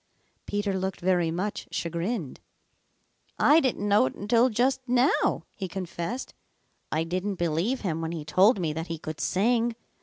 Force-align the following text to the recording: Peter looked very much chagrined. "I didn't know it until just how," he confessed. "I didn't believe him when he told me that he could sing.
Peter 0.47 0.73
looked 0.79 0.99
very 0.99 1.29
much 1.29 1.67
chagrined. 1.69 2.39
"I 3.37 3.59
didn't 3.59 3.87
know 3.87 4.07
it 4.07 4.15
until 4.15 4.49
just 4.49 4.81
how," 4.87 5.43
he 5.55 5.67
confessed. 5.67 6.33
"I 6.91 7.03
didn't 7.03 7.35
believe 7.35 7.81
him 7.81 8.01
when 8.01 8.11
he 8.11 8.25
told 8.25 8.59
me 8.59 8.73
that 8.73 8.87
he 8.87 8.97
could 8.97 9.19
sing. 9.21 9.75